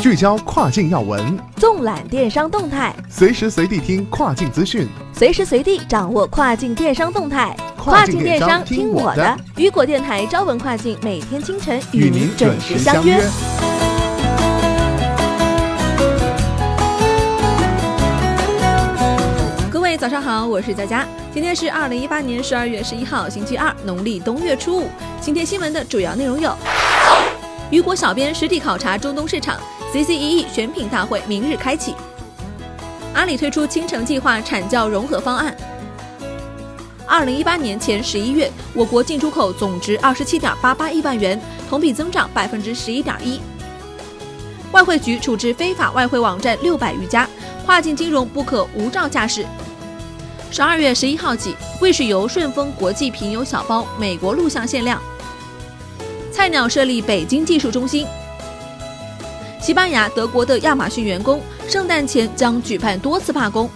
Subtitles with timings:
[0.00, 7.54] 聚焦跨境要闻，纵览电商动态，随时随地听跨境资讯，随时随地掌握跨境电商动态。
[7.76, 13.20] 跨境电商听我的，雨果电台朝闻跨境，每天清晨与您准时相约。
[19.70, 24.88] 各位早上好，我是佳佳，今天是二零一八年十二月十一号，星期二，农历冬月初五。
[25.20, 26.56] 今天新闻的主要内容有：
[27.70, 29.58] 雨果小编实地考察中东市场。
[29.92, 31.96] CCEE 选品大会明日开启。
[33.12, 35.56] 阿里推出青城计划产教融合方案。
[37.06, 43.40] 二零一八年前十一月，我国进出口总值二十七点八八亿万元，同比增长百分之十一点一。
[44.70, 47.28] 外汇局处置非法外汇网站六百余家，
[47.66, 49.44] 跨境金融不可无照驾驶。
[50.52, 55.02] 十二月十一号起，卫士游顺丰国际平邮小包美国录像限量。
[56.40, 58.06] 菜鸟设立北京技术中心。
[59.60, 63.68] 西班牙、德国的亚马逊员工圣诞前将举办多次罢工。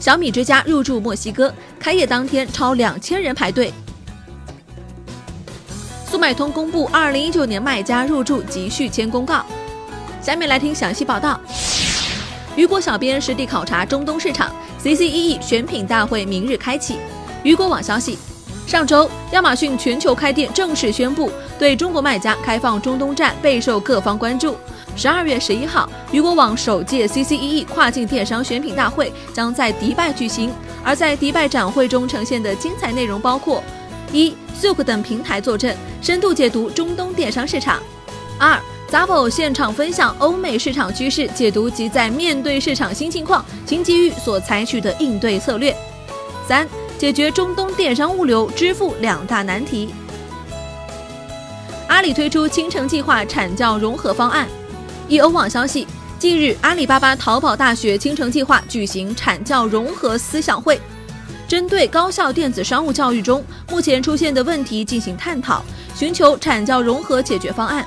[0.00, 3.70] 小米之家入驻墨西哥，开业当天超两千人排队。
[6.06, 9.44] 速卖通公布二零一九年卖家入驻及续签公告。
[10.22, 11.38] 下面来听详细报道。
[12.56, 14.50] 雨果小编实地考察中东市场
[14.82, 16.96] ，CCEE 选品大会明日开启。
[17.42, 18.16] 雨果网消息。
[18.68, 24.54] 上周，亚马逊全球开店正式宣布对中国卖家开放中东站，备受各方关注。
[24.94, 30.52] 十二月十一号，雨果网首届 CCEE 跨境电商选品大会将在迪拜举行。
[30.84, 33.64] 而在迪拜展会中呈现的精彩内容包括：
[34.12, 37.78] 一，Souk 等平台坐镇，深度解读中东电商市场；
[38.38, 45.72] 二 Zappo 现场分享欧美市场趋势解读及在面对市场新情况、新机遇所采取的应对策略；
[46.46, 46.68] 三。
[46.98, 49.94] 解决中东电商物流支付两大难题。
[51.86, 54.48] 阿里推出青城计划产教融合方案。
[55.06, 55.86] 易欧网消息，
[56.18, 60.78] 近日阿里巴巴淘宝大学青城计划举行产教融合思想会，
[61.46, 65.62] 针对高校电子商务教育中目前出现的问题进行探讨，
[65.94, 67.86] 寻求产教融合解决方案。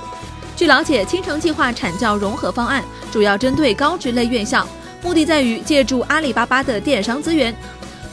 [0.56, 2.82] 据了解，青城计划产教融合方案
[3.12, 4.66] 主要针对高职类院校，
[5.02, 7.54] 目的在于借助阿里巴巴的电商资源。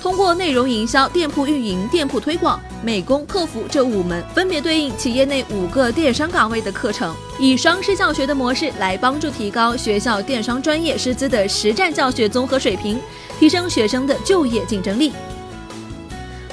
[0.01, 12.97] 通过内容营销、店铺运营、店铺推广、美工、客服这五门，分别对应企业内五个电商岗位的课程，以双师教学的模式来帮助提高学校电商专业师资的实战教学综合水平，
[13.39, 15.11] 提升学生的就业竞争力。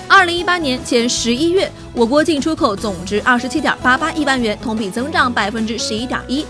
[0.09, 6.45] 二零一八年前十一月，我国进出口总值二十七点八八亿万元，同比增长百分之十一点一。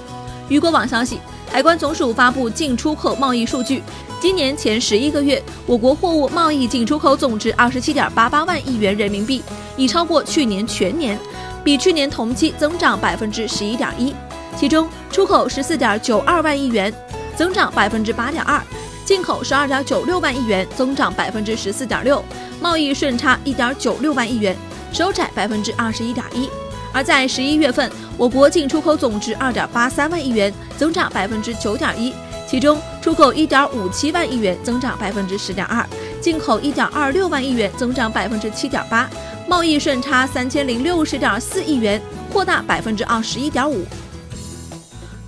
[0.49, 1.19] 雨果网消息，
[1.57, 3.83] 海关总署发布进出口贸易数据。
[4.21, 9.43] 今年前十一个月，我国货物贸易进出口总值二十七点八八万亿元人民币，
[9.75, 11.19] 已超过去年全年，
[11.65, 14.15] 比去年同期增长百分之十一点一。
[14.55, 16.93] 其中，出口十四点九二万亿元，
[17.35, 18.61] 增长百分之八点二；
[19.07, 22.19] 进口十二点九六万亿元，增长百分之十四点六；
[22.61, 24.55] 贸易顺差一点九六万亿元，
[24.93, 26.51] 收窄百分之二十一点一。
[26.97, 32.11] 而在十一月份，我国进出口总值二点八三万亿元，增长百分之九点一。
[32.49, 35.85] 其中，出口一点五七万亿元，增长百分之十点二；
[36.23, 39.07] 进口一点二六万亿元，增长百分之七点八；
[39.47, 42.01] 贸易顺差三千零六十点四亿元，
[42.33, 43.85] 扩大百分之二十一点五。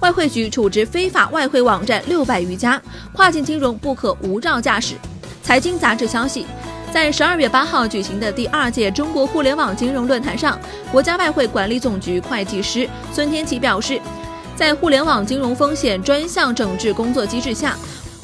[0.01, 2.81] 外汇局处置非法外汇网站六百余家，
[3.13, 4.95] 跨境金融不可无照驾驶。
[5.43, 6.47] 财经杂志消息，
[6.93, 10.59] 在十二月八号举行的第二届中国互联网金融论坛上，
[10.91, 14.01] 国家外汇管理总局会计师孙天琪表示。
[14.57, 17.77] 在互联网金融风险专项整治工作机制下，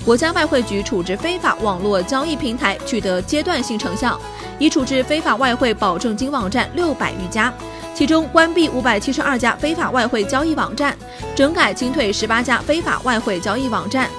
[0.05, 4.21] 国家外汇局处置非法网络交易平台取得阶段性成效，
[4.59, 7.55] 已处置非法外汇保证金网站六百余家，
[7.95, 10.97] 其中关闭五百七十二家非法外汇交易网站，
[11.37, 14.11] 整改清退十八家非法外汇交易网站，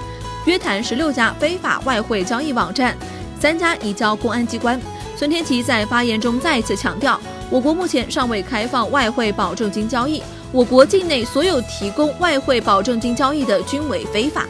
[0.45, 2.95] 约谈十六家非法外汇交易网站，
[3.39, 4.79] 三家移交公安机关。
[5.15, 7.19] 孙天琪在发言中再次强调，
[7.49, 10.21] 我国目前尚未开放外汇保证金交易。
[10.51, 14.45] 我国境内所有提供外汇保证金交易的均为非法。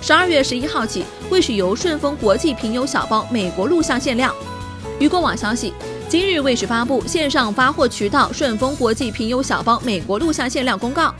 [0.00, 4.32] 十二月十一号起，未使由顺丰国际平邮小包美国录像限量。
[5.00, 5.72] 鱼果网消息，
[6.08, 11.12] 今日卫士发布线上发货渠道顺丰国际平邮小包美国录像限量公告，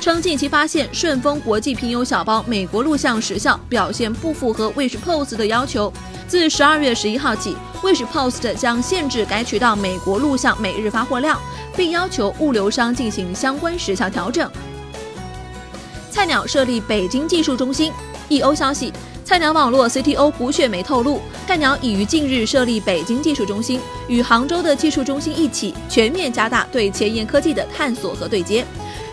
[0.00, 5.92] 称近期发现顺丰国际平邮小包美国录像时效表现不符合卫士 POS 的要求。
[6.26, 11.38] 自十二月十一号起，卫士 post 将限制该渠道美国录像每日发货量。
[11.76, 14.50] 并要求物流商进行相关时效调整。
[16.10, 17.92] 菜鸟设立北京技术中心。
[18.28, 18.92] 易欧消息，
[19.28, 23.78] 菜鸟网络 CTO 胡雪梅透露，菜鸟已于近日设立北京技术中心，
[24.08, 28.64] 与杭州的技术中心一起全面加大对前沿科技的探索和对接。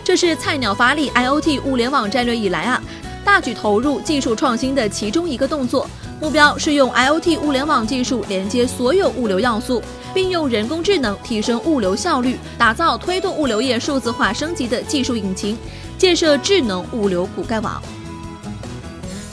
[0.02, 2.82] 这是菜鸟发力 IOT 物联网战略以来啊，
[3.26, 5.86] 大举投入技术创新的其中一个动作。
[6.18, 9.82] 目标是用 IOT 物联网技术连接所有物流要素，
[10.14, 15.58] 并用人工智能提升物流效率，打造推动物流业数字化升级的技术引擎，
[15.98, 17.82] 建设智能物流骨干网。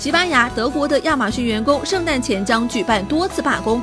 [0.03, 3.81] 西班牙、德国的亚马逊员工圣诞前将举办多次罢工。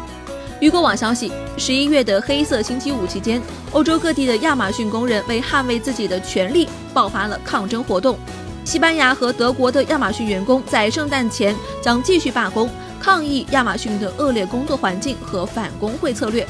[0.61, 3.41] 雨果网消息，十一月的黑色星期五期间，
[3.73, 8.19] 欧洲各地的亚马逊工人为捍卫自己的权利，爆发了抗争活动。
[8.67, 12.69] 西班牙和德国的亚马逊员工在圣诞前将继续罢工。
[13.01, 16.47] 抗议亚马逊的恶劣工作环境和反工会策略。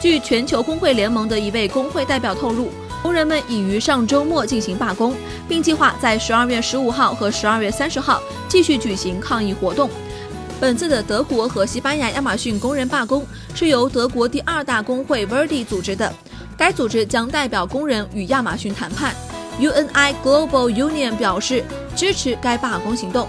[0.00, 2.72] 据全球工会联盟的一位工会代表透露，
[3.02, 5.14] 工人们已于上周末进行罢工，
[5.48, 9.90] 并计划在十二月十五号和十二月三十号继续举行抗议活动。
[10.60, 16.14] 本次的德国和西班牙亚马逊工人罢工是由德国第二大工会 Verdi 组织的，
[16.56, 19.12] 该组织将代表工人与亚马逊谈判。
[19.58, 21.64] UNI Global Union 表示
[21.96, 23.26] 支持该罢工行动。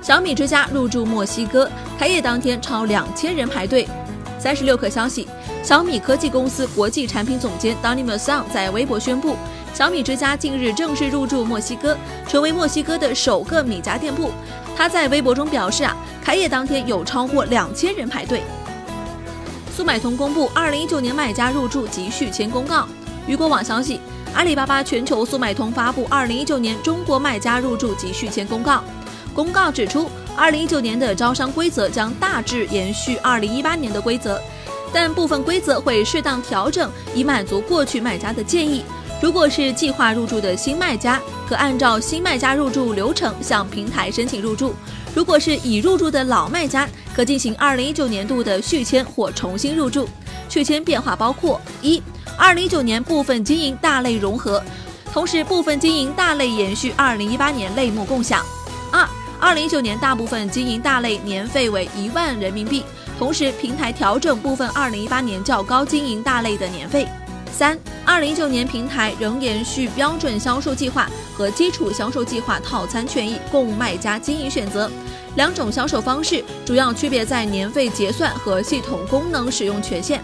[0.00, 1.68] 小米之家入驻墨西哥，
[1.98, 3.86] 开业当天超两千人排队。
[4.38, 5.28] 三十六氪消息，
[5.68, 9.36] 小米科技公司国际产品总监 Donny m a s o n 在微博宣布，
[9.74, 11.94] 小米之家近日正式入驻墨西哥，
[12.26, 14.30] 成为墨西哥的首个米家店铺。
[14.74, 15.94] 他在微博中表示啊，
[16.24, 18.42] 开业当天有超过两千人排队。
[19.76, 22.88] 速买通公布二零一九年买家入驻及续签公告。
[23.26, 24.00] 雨果网消息，
[24.32, 28.82] 阿里巴巴全球速买通发布二零一九年中国买家入驻及续签公告。
[29.34, 34.40] 公告指出，二零一九年的招商规则将大致延续二零一八年的规则，
[34.92, 38.84] 但部分规则会适当调整，以满足过去卖家的建议。
[39.20, 44.72] 如果是计划入驻的新卖家，可按照新卖家入驻流程向平台申请入驻；
[45.14, 50.08] 如果是已入驻的老卖家，可进行二零一九年度的续签或重新入驻。
[50.48, 52.02] 续签变化包括：一、
[52.36, 54.62] 二零一九年部分经营大类融合，
[55.12, 58.40] 同时部分经营大类延续二零一八年类目共享；
[58.92, 59.06] 二。
[59.40, 62.82] 二零一九年大部分经营大类年费为一万人民币，
[63.18, 67.06] 同时平台调整部分二零一八年较高经营大类的年费。
[67.50, 74.88] 三，二零一九年平台仍延续标准销售计划和基础销售计划套餐权益供卖家经营选择，
[75.34, 80.22] 两种销售方式主要区别在年费结算和系统功能使用权限。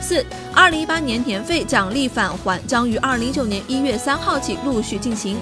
[0.00, 5.36] 四，二零一八年年费奖励返还将于二零一九年一月三号起陆续进行。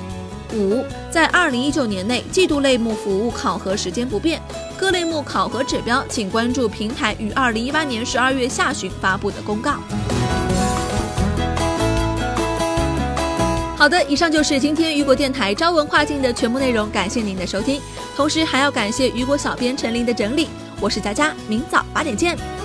[0.53, 4.43] 五，在二零一九年内，季度类目服务考核时间不变，
[4.81, 9.75] 各类目考核指标请关注平台于二零一八年十二月下旬发布的公告。
[13.77, 17.79] 好的，以上就是今天雨果电台朝文跨境的全部内容，感谢您的收听，
[18.17, 20.49] 同时还要感谢雨果小编陈琳的整理。
[20.81, 22.60] 我是佳佳，明早八点见。